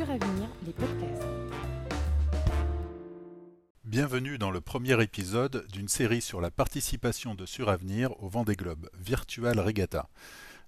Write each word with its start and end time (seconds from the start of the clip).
Suravenir, 0.00 0.48
les 0.64 0.72
podcasts. 0.72 1.28
Bienvenue 3.84 4.38
dans 4.38 4.50
le 4.50 4.62
premier 4.62 5.02
épisode 5.02 5.66
d'une 5.70 5.88
série 5.88 6.22
sur 6.22 6.40
la 6.40 6.50
participation 6.50 7.34
de 7.34 7.44
Suravenir 7.44 8.10
au 8.22 8.28
Vendée 8.30 8.54
Globe 8.54 8.88
Virtual 8.98 9.60
Regatta. 9.60 10.08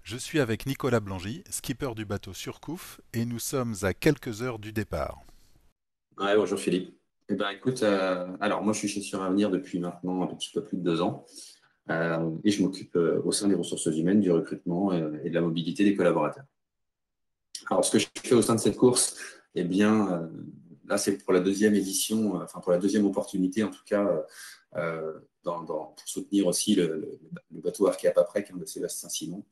Je 0.03 0.17
suis 0.17 0.39
avec 0.39 0.67
Nicolas 0.67 0.99
Blangy, 0.99 1.43
skipper 1.49 1.95
du 1.95 2.05
bateau 2.05 2.31
Surcouf, 2.33 3.01
et 3.11 3.25
nous 3.25 3.39
sommes 3.39 3.73
à 3.81 3.95
quelques 3.95 4.43
heures 4.43 4.59
du 4.59 4.71
départ. 4.71 5.23
Ouais, 6.19 6.35
bonjour 6.35 6.59
Philippe. 6.59 6.95
Eh 7.27 7.33
ben, 7.33 7.49
écoute, 7.49 7.81
euh, 7.81 8.27
alors 8.39 8.61
moi 8.61 8.73
je 8.73 8.77
suis 8.77 8.87
chez 8.87 9.01
Suravenir 9.01 9.49
depuis 9.49 9.79
maintenant 9.79 10.21
un 10.21 10.27
petit 10.27 10.51
peu 10.53 10.63
plus 10.63 10.77
de 10.77 10.83
deux 10.83 11.01
ans 11.01 11.25
euh, 11.89 12.29
et 12.43 12.51
je 12.51 12.61
m'occupe 12.61 12.95
euh, 12.97 13.19
au 13.25 13.31
sein 13.31 13.47
des 13.47 13.55
ressources 13.55 13.87
humaines 13.87 14.21
du 14.21 14.31
recrutement 14.31 14.93
et 14.93 15.31
de 15.31 15.33
la 15.33 15.41
mobilité 15.41 15.83
des 15.83 15.95
collaborateurs. 15.95 16.45
Alors 17.69 17.85
ce 17.85 17.91
que 17.91 17.99
je 17.99 18.07
fais 18.23 18.35
au 18.35 18.41
sein 18.41 18.55
de 18.55 18.59
cette 18.59 18.77
course, 18.77 19.17
eh 19.55 19.63
bien 19.63 20.29
là 20.85 20.97
c'est 20.97 21.17
pour 21.17 21.33
la 21.33 21.39
deuxième 21.39 21.75
édition, 21.75 22.35
enfin 22.35 22.59
pour 22.59 22.71
la 22.71 22.77
deuxième 22.77 23.05
opportunité 23.05 23.63
en 23.63 23.69
tout 23.69 23.83
cas, 23.85 24.25
dans, 25.43 25.63
pour 25.63 25.95
soutenir 26.05 26.47
aussi 26.47 26.75
le, 26.75 27.19
bateau 27.51 27.87
Arkea 27.87 28.11
Paprec 28.13 28.55
de 28.57 28.65
Sébastien 28.65 29.09
Simon. 29.09 29.43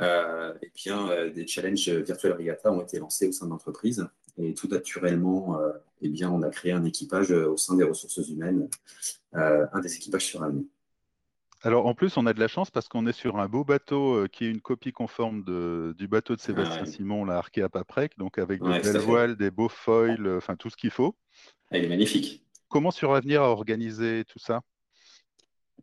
et 0.00 0.72
bien 0.74 1.28
des 1.30 1.46
challenges 1.46 1.88
virtuels 1.88 2.34
regatta 2.34 2.70
ont 2.70 2.82
été 2.82 2.98
lancés 2.98 3.26
au 3.28 3.32
sein 3.32 3.46
de 3.46 3.50
l'entreprise 3.50 4.06
et 4.38 4.54
tout 4.54 4.68
naturellement, 4.68 5.60
euh, 5.60 5.72
eh 6.00 6.08
bien, 6.08 6.30
on 6.30 6.42
a 6.42 6.50
créé 6.50 6.72
un 6.72 6.84
équipage 6.84 7.32
euh, 7.32 7.50
au 7.50 7.56
sein 7.56 7.76
des 7.76 7.84
ressources 7.84 8.28
humaines, 8.28 8.68
euh, 9.34 9.66
un 9.72 9.80
des 9.80 9.94
équipages 9.96 10.26
sur 10.26 10.42
un 10.42 10.54
alors 11.62 11.86
en 11.86 11.94
plus, 11.94 12.16
on 12.16 12.26
a 12.26 12.32
de 12.32 12.40
la 12.40 12.48
chance 12.48 12.70
parce 12.70 12.88
qu'on 12.88 13.06
est 13.06 13.12
sur 13.12 13.38
un 13.38 13.48
beau 13.48 13.64
bateau 13.64 14.26
qui 14.32 14.44
est 14.44 14.50
une 14.50 14.60
copie 14.60 14.92
conforme 14.92 15.42
du 15.94 16.08
bateau 16.08 16.36
de 16.36 16.40
Sébastien 16.40 16.84
Simon, 16.84 17.24
la 17.24 17.38
Arkea 17.38 17.68
Paprec, 17.70 18.16
donc 18.18 18.38
avec 18.38 18.62
des 18.62 18.80
belles 18.80 18.98
voiles, 18.98 19.36
des 19.36 19.50
beaux 19.50 19.68
foils, 19.68 20.36
enfin 20.36 20.56
tout 20.56 20.70
ce 20.70 20.76
qu'il 20.76 20.90
faut. 20.90 21.16
Elle 21.70 21.84
est 21.84 21.88
magnifique. 21.88 22.44
Comment 22.68 22.90
sur 22.90 23.14
Avenir 23.14 23.42
a 23.42 23.50
organisé 23.50 24.24
tout 24.26 24.38
ça? 24.38 24.62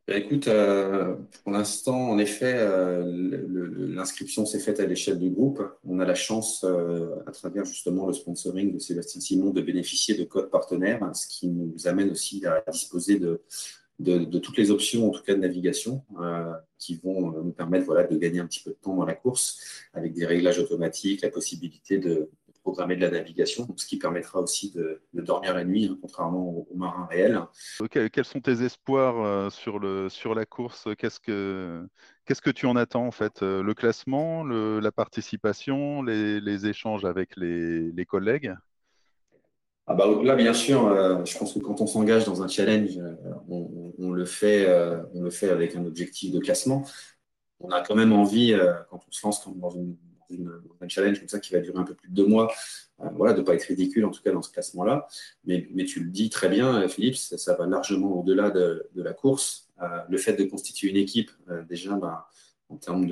Bah, 0.07 0.17
écoute, 0.17 0.47
euh, 0.47 1.15
pour 1.41 1.51
l'instant, 1.51 2.11
en 2.11 2.19
effet, 2.19 2.53
euh, 2.57 3.03
l'inscription 3.89 4.45
s'est 4.45 4.59
faite 4.59 4.79
à 4.79 4.85
l'échelle 4.85 5.17
du 5.17 5.31
groupe. 5.31 5.63
On 5.83 5.99
a 5.99 6.05
la 6.05 6.13
chance, 6.13 6.63
euh, 6.63 7.15
à 7.25 7.31
travers 7.31 7.65
justement 7.65 8.05
le 8.05 8.13
sponsoring 8.13 8.71
de 8.71 8.77
Sébastien 8.77 9.19
Simon, 9.19 9.49
de 9.49 9.61
bénéficier 9.61 10.15
de 10.15 10.23
codes 10.23 10.51
partenaires, 10.51 11.09
ce 11.15 11.27
qui 11.27 11.47
nous 11.47 11.87
amène 11.87 12.11
aussi 12.11 12.45
à 12.45 12.63
disposer 12.71 13.17
de, 13.17 13.41
de, 13.99 14.39
toutes 14.39 14.57
les 14.57 14.71
options, 14.71 15.07
en 15.07 15.11
tout 15.11 15.23
cas 15.23 15.35
de 15.35 15.39
navigation, 15.39 16.03
qui 16.77 16.95
vont 16.95 17.31
nous 17.43 17.51
permettre 17.51 17.85
voilà, 17.85 18.05
de 18.05 18.17
gagner 18.17 18.39
un 18.39 18.45
petit 18.45 18.61
peu 18.61 18.71
de 18.71 18.77
temps 18.81 18.95
dans 18.95 19.05
la 19.05 19.15
course, 19.15 19.87
avec 19.93 20.13
des 20.13 20.25
réglages 20.25 20.59
automatiques, 20.59 21.21
la 21.21 21.29
possibilité 21.29 21.97
de, 21.97 22.29
programmer 22.65 22.95
de 22.95 23.01
la 23.01 23.11
navigation, 23.11 23.67
ce 23.77 23.85
qui 23.85 23.99
permettra 23.99 24.41
aussi 24.41 24.71
de, 24.71 24.99
dormir 25.13 25.53
la 25.53 25.63
nuit, 25.63 25.85
hein, 25.85 25.97
contrairement 26.01 26.49
aux, 26.49 26.75
marins 26.75 27.05
réels. 27.05 27.39
quels 27.91 28.25
sont 28.25 28.41
tes 28.41 28.63
espoirs 28.63 29.23
euh, 29.23 29.51
sur, 29.51 29.77
le, 29.77 30.09
sur 30.09 30.33
la 30.33 30.45
course? 30.47 30.87
Qu'est-ce 30.97 31.19
que 31.19 31.87
Qu'est-ce 32.25 32.41
que 32.41 32.49
tu 32.49 32.65
en 32.65 32.75
attends 32.75 33.05
en 33.05 33.11
fait? 33.11 33.43
Euh, 33.43 33.61
Le 33.61 33.75
classement, 33.75 34.43
la 34.43 34.91
participation, 34.91 36.01
les, 36.01 36.65
échanges 36.65 37.05
avec 37.05 37.37
les, 37.37 38.05
collègues? 38.07 38.55
Ah 39.85 39.93
bah, 39.93 40.07
Là, 40.23 40.35
bien 40.35 40.53
sûr, 40.53 40.87
euh, 40.87 41.23
je 41.23 41.37
pense 41.37 41.53
que 41.53 41.59
quand 41.59 41.81
on 41.81 41.87
s'engage 41.87 42.25
dans 42.25 42.41
un 42.41 42.47
challenge, 42.47 42.99
on, 43.47 43.84
le 43.99 44.25
fait, 44.25 44.67
on 45.13 45.21
le 45.21 45.29
fait 45.29 45.49
avec 45.49 45.75
un 45.75 45.85
objectif 45.85 46.31
de 46.31 46.39
classement. 46.39 46.85
On 47.59 47.69
a 47.69 47.81
quand 47.81 47.95
même 47.95 48.13
envie, 48.13 48.53
quand 48.89 48.99
on 49.07 49.11
se 49.11 49.25
lance 49.25 49.47
dans 49.55 49.69
une 49.69 49.95
un 50.81 50.87
challenge 50.87 51.19
comme 51.19 51.29
ça 51.29 51.39
qui 51.39 51.53
va 51.53 51.59
durer 51.59 51.79
un 51.79 51.83
peu 51.83 51.93
plus 51.93 52.09
de 52.09 52.15
deux 52.15 52.25
mois, 52.25 52.51
euh, 53.01 53.09
voilà, 53.15 53.33
de 53.33 53.41
ne 53.41 53.45
pas 53.45 53.55
être 53.55 53.63
ridicule 53.63 54.05
en 54.05 54.11
tout 54.11 54.21
cas 54.21 54.31
dans 54.31 54.41
ce 54.41 54.51
classement-là. 54.51 55.07
Mais, 55.45 55.67
tu 55.85 56.01
le 56.01 56.09
dis 56.09 56.29
très 56.29 56.49
bien, 56.49 56.83
euh, 56.83 56.87
Philippe, 56.87 57.15
ça, 57.15 57.55
va 57.55 57.67
largement 57.67 58.19
au-delà 58.19 58.49
de, 58.49 58.87
de, 58.93 59.03
la 59.03 59.13
course. 59.13 59.69
Euh, 59.81 59.99
le 60.09 60.17
fait 60.17 60.33
de 60.33 60.43
constituer 60.45 60.89
une 60.89 60.97
équipe, 60.97 61.31
déjà, 61.67 61.93
bah, 61.95 62.29
en 62.69 62.77
termes 62.77 63.07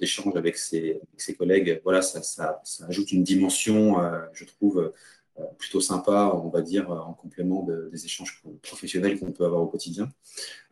d'échange 0.00 0.32
de, 0.32 0.38
avec, 0.38 0.56
ses, 0.56 0.90
avec, 0.90 1.20
ses, 1.20 1.34
collègues, 1.34 1.80
voilà, 1.84 2.02
ça, 2.02 2.62
ajoute 2.88 3.12
une 3.12 3.22
dimension, 3.22 3.96
je 4.32 4.44
trouve, 4.44 4.80
euh, 4.80 4.94
plutôt 5.58 5.80
sympa, 5.80 6.32
on 6.34 6.48
va 6.48 6.62
dire, 6.62 6.90
en 6.90 7.12
complément 7.12 7.66
des 7.92 8.04
échanges 8.04 8.42
professionnels 8.62 9.18
qu'on 9.18 9.32
peut 9.32 9.44
avoir 9.44 9.62
au 9.62 9.66
quotidien. 9.66 10.10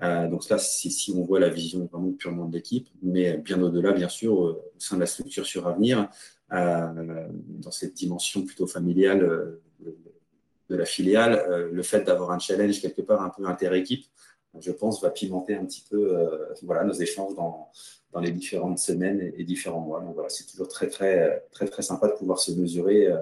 Euh, 0.02 0.28
donc 0.28 0.48
là, 0.48 0.58
c'est 0.58 0.90
si 0.90 1.12
on 1.12 1.22
voit 1.22 1.40
la 1.40 1.48
vision 1.48 1.88
vraiment 1.90 2.12
purement 2.12 2.46
de 2.46 2.54
l'équipe, 2.54 2.88
mais 3.02 3.36
bien 3.38 3.60
au-delà, 3.62 3.92
bien 3.92 4.08
sûr, 4.08 4.38
au 4.38 4.62
sein 4.78 4.96
de 4.96 5.00
la 5.00 5.06
structure 5.06 5.46
sur 5.46 5.66
avenir, 5.66 6.08
euh, 6.52 7.28
dans 7.46 7.70
cette 7.70 7.94
dimension 7.94 8.44
plutôt 8.44 8.66
familiale 8.66 9.58
de 10.70 10.76
la 10.76 10.86
filiale, 10.86 11.68
le 11.70 11.82
fait 11.82 12.04
d'avoir 12.04 12.30
un 12.30 12.38
challenge 12.38 12.80
quelque 12.80 13.02
part 13.02 13.22
un 13.22 13.30
peu 13.30 13.46
inter-équipe, 13.46 14.06
je 14.60 14.72
pense, 14.72 15.02
va 15.02 15.10
pimenter 15.10 15.54
un 15.54 15.64
petit 15.64 15.84
peu 15.88 16.28
voilà, 16.62 16.84
nos 16.84 16.92
échanges 16.92 17.34
dans, 17.34 17.70
les 18.20 18.30
différentes 18.30 18.78
semaines 18.78 19.32
et, 19.36 19.44
différents 19.44 19.80
mois. 19.80 20.00
Voilà, 20.14 20.28
c'est 20.28 20.46
toujours 20.46 20.68
très, 20.68 20.88
très, 20.88 21.40
très, 21.50 21.82
sympa 21.82 22.08
de 22.08 22.12
pouvoir 22.12 22.38
se 22.38 22.52
mesurer 22.52 23.12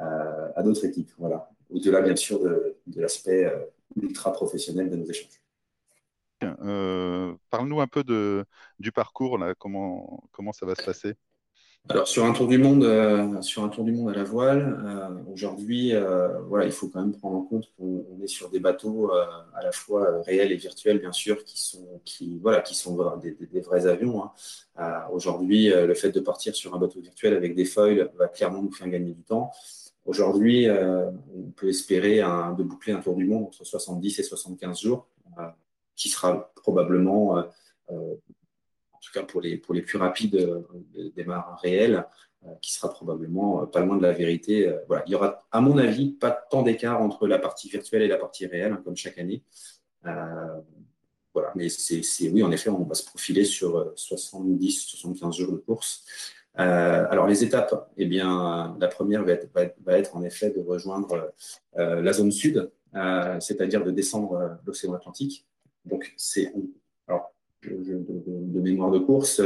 euh, 0.00 0.48
à 0.56 0.62
d'autres 0.62 0.84
équipes. 0.84 1.10
Voilà. 1.18 1.50
Au-delà, 1.70 2.00
bien 2.00 2.16
sûr, 2.16 2.40
de, 2.40 2.76
l'aspect 2.96 3.44
euh, 3.44 3.64
ultra 3.96 4.32
professionnel 4.32 4.90
de 4.90 4.96
nos 4.96 5.04
échanges. 5.04 5.40
Euh, 6.42 7.34
parle-nous 7.50 7.80
un 7.80 7.86
peu 7.86 8.02
du 8.78 8.92
parcours, 8.92 9.38
comment 9.58 10.52
ça 10.52 10.66
va 10.66 10.74
se 10.74 10.84
passer? 10.84 11.14
Alors 11.88 12.06
sur 12.06 12.24
un 12.24 12.32
tour 12.32 12.46
du 12.46 12.58
monde, 12.58 13.42
sur 13.42 13.64
un 13.64 13.68
tour 13.68 13.84
du 13.84 13.92
monde 13.92 14.10
à 14.10 14.14
la 14.14 14.24
voile, 14.24 15.20
aujourd'hui, 15.32 15.92
voilà, 16.48 16.64
il 16.64 16.72
faut 16.72 16.88
quand 16.88 17.00
même 17.00 17.12
prendre 17.12 17.36
en 17.36 17.42
compte 17.42 17.68
qu'on 17.76 18.04
est 18.22 18.28
sur 18.28 18.50
des 18.50 18.60
bateaux 18.60 19.10
à 19.12 19.62
la 19.62 19.72
fois 19.72 20.22
réels 20.22 20.52
et 20.52 20.56
virtuels, 20.56 21.00
bien 21.00 21.12
sûr, 21.12 21.44
qui 21.44 21.60
sont, 21.60 22.00
qui, 22.04 22.38
voilà, 22.40 22.60
qui 22.60 22.74
sont 22.74 22.96
des, 23.16 23.60
vrais 23.60 23.86
avions. 23.86 24.24
Hein. 24.76 25.02
aujourd'hui, 25.12 25.70
le 25.70 25.94
fait 25.94 26.12
de 26.12 26.20
partir 26.20 26.54
sur 26.54 26.74
un 26.74 26.78
bateau 26.78 27.00
virtuel 27.00 27.34
avec 27.34 27.54
des 27.56 27.64
foils 27.64 28.10
va 28.16 28.28
clairement 28.28 28.62
nous 28.62 28.72
faire 28.72 28.88
gagner 28.88 29.12
du 29.12 29.22
temps. 29.24 29.50
Aujourd'hui, 30.04 30.68
euh, 30.68 31.10
on 31.34 31.50
peut 31.52 31.68
espérer 31.68 32.16
de 32.18 32.62
boucler 32.62 32.92
un 32.92 33.00
tour 33.00 33.14
du 33.14 33.24
monde 33.24 33.44
entre 33.44 33.64
70 33.64 34.18
et 34.18 34.22
75 34.22 34.80
jours, 34.80 35.06
euh, 35.38 35.42
qui 35.94 36.08
sera 36.08 36.52
probablement, 36.56 37.38
euh, 37.38 37.42
en 37.88 38.16
tout 39.02 39.12
cas 39.12 39.22
pour 39.22 39.40
les, 39.40 39.56
pour 39.56 39.74
les 39.74 39.82
plus 39.82 39.98
rapides 39.98 40.64
des 40.94 41.24
marins 41.24 41.56
réels, 41.56 42.06
qui 42.60 42.72
sera 42.72 42.90
probablement 42.90 43.66
pas 43.66 43.80
loin 43.80 43.96
de 43.96 44.02
la 44.02 44.12
vérité. 44.12 44.72
voilà. 44.88 45.04
Il 45.06 45.12
y 45.12 45.14
aura, 45.14 45.46
à 45.52 45.60
mon 45.60 45.78
avis, 45.78 46.10
pas 46.10 46.30
tant 46.30 46.62
d'écart 46.62 47.00
entre 47.00 47.28
la 47.28 47.38
partie 47.38 47.68
virtuelle 47.68 48.02
et 48.02 48.08
la 48.08 48.16
partie 48.16 48.46
réelle, 48.46 48.72
hein, 48.72 48.82
comme 48.84 48.96
chaque 48.96 49.18
année. 49.18 49.42
voilà. 50.02 51.52
Mais 51.54 51.68
c'est, 51.68 52.28
oui, 52.30 52.42
en 52.42 52.50
effet, 52.50 52.70
on 52.70 52.84
va 52.84 52.94
se 52.94 53.04
profiler 53.04 53.44
sur 53.44 53.94
70-75 53.94 55.38
jours 55.38 55.52
de 55.52 55.58
course. 55.58 56.04
Euh, 56.58 57.06
alors 57.08 57.26
les 57.26 57.44
étapes, 57.44 57.90
eh 57.96 58.06
bien, 58.06 58.76
la 58.78 58.88
première 58.88 59.24
va 59.24 59.32
être, 59.32 59.48
va 59.54 59.98
être, 59.98 60.16
en 60.16 60.22
effet 60.22 60.50
de 60.50 60.60
rejoindre 60.60 61.32
euh, 61.78 62.02
la 62.02 62.12
zone 62.12 62.30
sud, 62.30 62.70
euh, 62.94 63.40
c'est-à-dire 63.40 63.82
de 63.82 63.90
descendre 63.90 64.58
l'océan 64.66 64.92
Atlantique. 64.92 65.46
Donc 65.84 66.12
c'est, 66.16 66.52
de, 67.64 68.60
mémoire 68.60 68.90
de 68.90 68.98
course, 68.98 69.40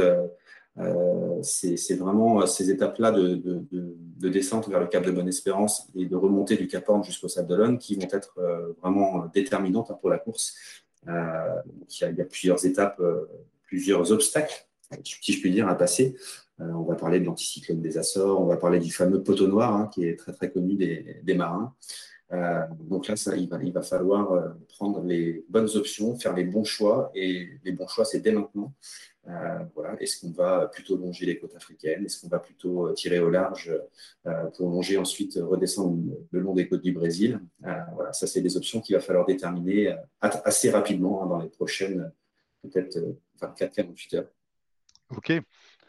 c'est 1.41 1.95
vraiment 1.95 2.45
ces 2.45 2.69
étapes-là 2.69 3.11
de, 3.11 3.35
de, 3.35 4.29
descente 4.29 4.67
vers 4.69 4.79
le 4.79 4.87
Cap 4.87 5.05
de 5.05 5.11
Bonne-Espérance 5.11 5.89
et 5.95 6.05
de 6.05 6.15
remontée 6.15 6.57
du 6.57 6.67
Cap 6.67 6.87
Horn 6.89 7.03
jusqu'au 7.03 7.27
Sable 7.27 7.47
d'Olonne 7.47 7.77
qui 7.77 7.95
vont 7.95 8.07
être 8.11 8.35
vraiment 8.81 9.25
déterminantes 9.33 9.91
pour 9.99 10.09
la 10.09 10.19
course. 10.19 10.55
a, 11.07 11.63
il, 12.01 12.15
y 12.17 12.21
a, 12.21 12.25
plusieurs 12.25 12.65
étapes, 12.65 13.01
plusieurs 13.65 14.11
obstacles, 14.11 14.67
si 15.03 15.33
je 15.33 15.41
puis 15.41 15.51
dire, 15.51 15.67
à 15.67 15.75
passer. 15.75 16.15
Euh, 16.59 16.71
on 16.71 16.83
va 16.83 16.95
parler 16.95 17.19
de 17.19 17.25
l'anticyclone 17.25 17.81
des 17.81 17.97
Açores, 17.97 18.41
on 18.41 18.45
va 18.45 18.57
parler 18.57 18.79
du 18.79 18.91
fameux 18.91 19.21
poteau 19.21 19.47
noir 19.47 19.75
hein, 19.75 19.89
qui 19.93 20.05
est 20.05 20.15
très 20.15 20.33
très 20.33 20.51
connu 20.51 20.75
des, 20.75 21.33
marins. 21.35 21.75
Euh, 22.33 22.61
donc 22.79 23.07
là, 23.07 23.15
il, 23.37 23.47
va, 23.47 23.63
il 23.63 23.71
va 23.71 23.81
falloir 23.81 24.31
euh, 24.31 24.49
prendre 24.69 25.01
les 25.03 25.45
bonnes 25.49 25.69
options, 25.75 26.17
faire 26.17 26.33
les 26.33 26.43
bons 26.43 26.63
choix, 26.63 27.11
et 27.13 27.47
les 27.63 27.71
bons 27.71 27.87
choix, 27.87 28.05
c'est 28.05 28.19
dès 28.21 28.31
maintenant. 28.31 28.73
voilà. 29.75 29.95
Est-ce 30.01 30.21
qu'on 30.21 30.31
va 30.31 30.67
plutôt 30.67 30.97
longer 30.97 31.25
les 31.27 31.37
côtes 31.37 31.55
africaines? 31.55 32.05
Est-ce 32.05 32.21
qu'on 32.21 32.27
va 32.27 32.39
plutôt 32.39 32.91
tirer 32.93 33.19
au 33.19 33.29
large 33.29 33.71
pour 34.55 34.69
longer 34.69 34.97
ensuite, 34.97 35.37
redescendre 35.41 35.97
le 36.31 36.39
long 36.39 36.53
des 36.53 36.67
côtes 36.67 36.81
du 36.81 36.91
Brésil? 36.91 37.39
Voilà, 37.93 38.13
ça, 38.13 38.25
c'est 38.25 38.41
des 38.41 38.57
options 38.57 38.81
qu'il 38.81 38.95
va 38.95 39.01
falloir 39.01 39.25
déterminer 39.25 39.95
assez 40.21 40.71
rapidement 40.71 41.23
hein, 41.23 41.27
dans 41.27 41.39
les 41.39 41.49
prochaines, 41.49 42.11
peut-être 42.63 42.97
24-48 43.41 44.15
heures. 44.15 44.29
Ok. 45.15 45.31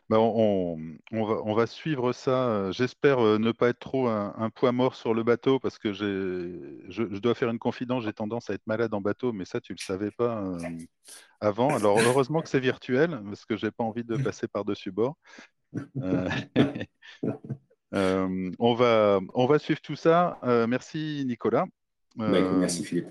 Bah, 0.08 0.18
on, 0.20 1.54
va, 1.54 1.66
suivre 1.66 2.12
ça. 2.12 2.48
Euh, 2.48 2.72
j'espère 2.72 3.18
euh, 3.18 3.38
ne 3.38 3.52
pas 3.52 3.68
être 3.68 3.78
trop 3.78 4.08
un, 4.08 4.48
poids 4.48 4.72
mort 4.72 4.94
sur 4.94 5.12
le 5.12 5.22
bateau 5.22 5.58
parce 5.60 5.78
que 5.78 5.92
je, 5.92 7.18
dois 7.18 7.34
faire 7.34 7.50
une 7.50 7.58
confidence. 7.58 8.04
J'ai 8.04 8.14
tendance 8.14 8.48
à 8.48 8.54
être 8.54 8.66
malade 8.66 8.94
en 8.94 9.02
bateau, 9.02 9.34
mais 9.34 9.44
ça, 9.44 9.60
tu 9.60 9.72
ne 9.72 9.76
le 9.78 9.84
savais 9.84 10.10
pas 10.10 10.42
euh, 10.42 10.58
avant. 11.40 11.76
Alors, 11.76 11.98
heureusement 11.98 12.40
que 12.40 12.48
c'est 12.48 12.58
virtuel 12.58 13.20
parce 13.26 13.44
que 13.44 13.58
je 13.58 13.66
n'ai 13.66 13.70
pas 13.70 13.84
envie 13.84 14.04
de 14.04 14.16
passer 14.16 14.48
par-dessus 14.48 14.92
bord. 14.92 15.18
on, 17.92 18.74
va, 18.74 19.20
on 19.34 19.46
va 19.46 19.58
suivre 19.58 19.82
tout 19.82 19.96
ça. 19.96 20.38
merci 20.66 21.24
Nicolas. 21.26 21.66
Bah, 22.16 22.28
merci 22.30 22.82
Philippe. 22.82 23.08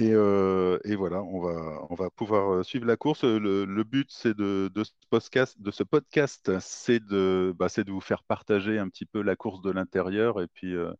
Euh, 0.00 0.78
et, 0.84 0.96
voilà, 0.96 1.22
on 1.22 1.40
va, 1.40 1.86
on 1.90 1.94
va 1.94 2.08
pouvoir 2.10 2.54
euh, 2.54 2.62
suivre 2.62 2.86
la 2.86 2.96
course. 2.96 3.24
Le, 3.24 3.82
but, 3.82 4.08
c'est 4.10 4.34
de, 4.34 4.70
ce 4.82 4.92
podcast, 5.10 5.60
de 5.60 5.70
ce 5.70 5.82
podcast, 5.82 6.58
c'est 6.60 7.04
de, 7.04 7.54
bah, 7.58 7.66
de 7.76 7.92
vous 7.92 8.00
faire 8.00 8.22
partager 8.22 8.78
un 8.78 8.88
petit 8.88 9.04
peu 9.04 9.20
la 9.20 9.36
course 9.36 9.60
de 9.60 9.70
l'intérieur. 9.70 10.40
Et 10.40 10.46
puis, 10.46 10.74
euh, 10.74 10.92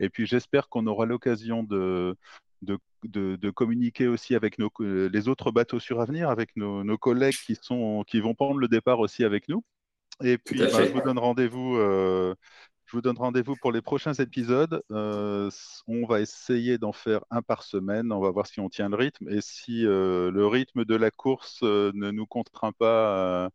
et 0.00 0.08
puis 0.08 0.26
j'espère 0.26 0.68
qu'on 0.68 0.86
aura 0.86 1.06
l'occasion 1.06 1.62
de, 1.62 2.16
de, 2.62 3.50
communiquer 3.50 4.08
aussi 4.08 4.34
avec 4.34 4.58
nos, 4.58 4.70
les 4.80 5.28
autres 5.28 5.52
bateaux 5.52 5.80
sur 5.80 6.00
avenir, 6.00 6.28
avec 6.28 6.56
nos, 6.56 6.98
collègues 6.98 7.38
qui, 7.46 7.56
sont, 7.60 8.02
qui 8.06 8.20
vont 8.20 8.34
prendre 8.34 8.58
le 8.58 8.68
départ 8.68 8.98
aussi 8.98 9.24
avec 9.24 9.48
nous. 9.48 9.62
Et 10.22 10.36
puis, 10.36 10.58
bah, 10.58 10.66
je 10.68 10.92
vous 10.92 11.00
donne 11.00 11.18
rendez-vous 11.18 11.76
je 12.92 12.98
vous 12.98 13.00
donne 13.00 13.16
rendez-vous 13.16 13.56
pour 13.56 13.72
les 13.72 13.80
prochains 13.80 14.12
épisodes. 14.12 14.82
Euh, 14.90 15.48
on 15.88 16.04
va 16.04 16.20
essayer 16.20 16.76
d'en 16.76 16.92
faire 16.92 17.24
un 17.30 17.40
par 17.40 17.62
semaine. 17.62 18.12
On 18.12 18.20
va 18.20 18.30
voir 18.30 18.46
si 18.46 18.60
on 18.60 18.68
tient 18.68 18.90
le 18.90 18.96
rythme 18.96 19.30
et 19.30 19.40
si 19.40 19.86
euh, 19.86 20.30
le 20.30 20.46
rythme 20.46 20.84
de 20.84 20.94
la 20.94 21.10
course 21.10 21.60
euh, 21.62 21.90
ne 21.94 22.10
nous 22.10 22.26
contraint 22.26 22.72
pas 22.72 23.48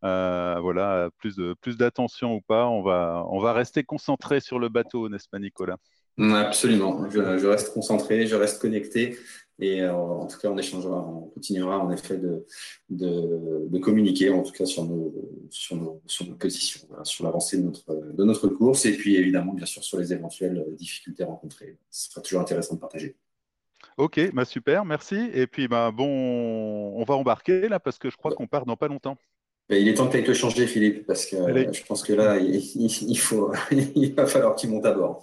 à, 0.00 0.58
voilà, 0.60 1.10
plus, 1.18 1.40
plus 1.60 1.76
d'attention 1.76 2.36
ou 2.36 2.40
pas. 2.40 2.68
On 2.68 2.82
va, 2.82 3.26
on 3.30 3.40
va 3.40 3.52
rester 3.52 3.82
concentré 3.82 4.38
sur 4.38 4.60
le 4.60 4.68
bateau, 4.68 5.08
n'est-ce 5.08 5.28
pas, 5.28 5.40
Nicolas? 5.40 5.78
Absolument. 6.16 7.10
Je, 7.10 7.46
reste 7.48 7.74
concentré, 7.74 8.28
je 8.28 8.36
reste 8.36 8.62
connecté. 8.62 9.18
Et 9.58 9.84
en 9.84 10.28
tout 10.28 10.38
cas, 10.38 10.50
on 10.50 10.58
échangera, 10.58 11.04
on 11.04 11.30
continuera 11.30 11.80
en 11.80 11.90
effet 11.90 12.16
de, 12.16 12.46
de, 12.90 13.78
communiquer, 13.78 14.30
en 14.30 14.44
tout 14.44 14.52
cas 14.52 14.66
sur 14.66 14.84
nos, 14.84 15.12
sur 15.54 15.76
nos, 15.76 16.02
sur 16.06 16.26
nos 16.26 16.34
positions, 16.34 16.86
sur 17.04 17.24
l'avancée 17.24 17.58
de 17.58 17.62
notre, 17.62 17.94
de 17.94 18.24
notre 18.24 18.48
course, 18.48 18.86
et 18.86 18.92
puis 18.96 19.16
évidemment, 19.16 19.52
bien 19.52 19.66
sûr, 19.66 19.82
sur 19.84 19.98
les 19.98 20.12
éventuelles 20.12 20.64
difficultés 20.76 21.24
rencontrées. 21.24 21.78
Ce 21.90 22.10
sera 22.10 22.20
toujours 22.20 22.40
intéressant 22.40 22.74
de 22.74 22.80
partager. 22.80 23.16
Ok, 23.96 24.32
bah 24.32 24.44
super, 24.44 24.84
merci. 24.84 25.30
Et 25.32 25.46
puis 25.46 25.68
bah 25.68 25.92
bon, 25.92 26.08
on 26.96 27.04
va 27.04 27.14
embarquer 27.14 27.68
là 27.68 27.78
parce 27.78 27.98
que 27.98 28.10
je 28.10 28.16
crois 28.16 28.34
qu'on 28.34 28.46
part 28.46 28.66
dans 28.66 28.76
pas 28.76 28.88
longtemps. 28.88 29.16
il 29.70 29.86
est 29.86 29.94
temps 29.94 30.08
que 30.08 30.18
tu 30.18 30.24
te 30.24 30.32
changer, 30.32 30.66
Philippe, 30.66 31.06
parce 31.06 31.26
que 31.26 31.36
je 31.36 31.84
pense 31.84 32.02
que 32.02 32.12
là, 32.12 32.38
il, 32.38 32.56
il, 32.56 33.18
faut, 33.18 33.52
il 33.70 34.14
va 34.14 34.26
falloir 34.26 34.56
que 34.56 34.60
tu 34.60 34.66
montes 34.66 34.86
à 34.86 34.92
bord. 34.92 35.22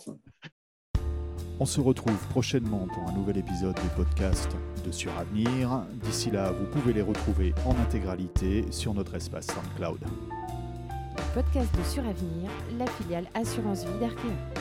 On 1.60 1.66
se 1.66 1.82
retrouve 1.82 2.18
prochainement 2.30 2.88
pour 2.88 3.04
un 3.10 3.14
nouvel 3.14 3.38
épisode 3.38 3.76
des 3.76 3.96
podcasts 3.96 4.56
de 4.84 4.92
Suravenir. 4.92 5.86
D'ici 6.04 6.32
là, 6.32 6.52
vous 6.52 6.66
pouvez 6.66 6.94
les 6.94 7.02
retrouver 7.02 7.54
en 7.66 7.72
intégralité 7.82 8.66
sur 8.72 8.94
notre 8.94 9.16
espace 9.16 9.48
SoundCloud. 9.48 10.00
Podcast 11.34 11.70
de 11.78 11.84
Suravenir, 11.84 12.50
la 12.78 12.88
filiale 12.88 13.26
Assurance 13.34 13.86
Vie 13.86 14.00
d'Arkea. 14.00 14.61